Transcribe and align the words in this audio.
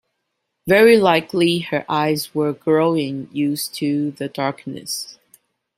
Very 0.65 0.97
likely 0.97 1.59
her 1.59 1.85
eyes 1.87 2.33
were 2.33 2.53
growing 2.53 3.29
used 3.31 3.75
to 3.75 4.09
the 4.09 4.27
darkness. 4.27 5.19